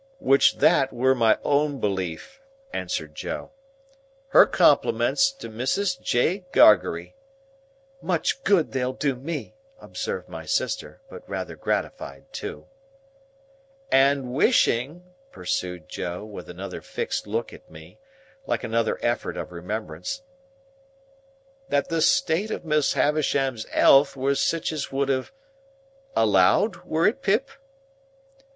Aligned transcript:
"Which 0.17 0.57
that 0.57 0.91
were 0.91 1.13
my 1.13 1.37
own 1.43 1.79
belief," 1.79 2.41
answered 2.73 3.13
Joe; 3.13 3.51
"her 4.29 4.47
compliments 4.47 5.31
to 5.33 5.47
Mrs. 5.47 6.01
J. 6.01 6.39
Gargery—" 6.51 7.13
"Much 8.01 8.43
good 8.43 8.71
they'll 8.71 8.93
do 8.93 9.13
me!" 9.15 9.53
observed 9.79 10.27
my 10.27 10.43
sister; 10.43 11.01
but 11.07 11.21
rather 11.29 11.55
gratified 11.55 12.33
too. 12.33 12.65
"And 13.91 14.33
wishing," 14.33 15.03
pursued 15.31 15.87
Joe, 15.87 16.25
with 16.25 16.49
another 16.49 16.81
fixed 16.81 17.27
look 17.27 17.53
at 17.53 17.69
me, 17.69 17.99
like 18.47 18.63
another 18.63 18.97
effort 19.03 19.37
of 19.37 19.51
remembrance, 19.51 20.23
"that 21.69 21.89
the 21.89 22.01
state 22.01 22.49
of 22.49 22.65
Miss 22.65 22.93
Havisham's 22.93 23.67
elth 23.71 24.15
were 24.15 24.33
sitch 24.33 24.71
as 24.73 24.91
would 24.91 25.09
have—allowed, 25.09 26.77
were 26.85 27.05
it, 27.05 27.21
Pip?" 27.21 27.49